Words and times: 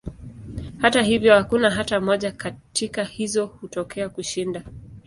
Hata 0.77 1.01
hivyo, 1.01 1.33
hakuna 1.35 1.69
hata 1.71 1.99
moja 1.99 2.31
katika 2.31 3.03
hizo 3.03 3.47
kutokea 3.47 4.09
kushinda. 4.09 4.63